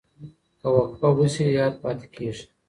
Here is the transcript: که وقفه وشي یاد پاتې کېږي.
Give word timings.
که 0.59 0.67
وقفه 0.75 1.09
وشي 1.17 1.45
یاد 1.57 1.73
پاتې 1.81 2.07
کېږي. 2.15 2.45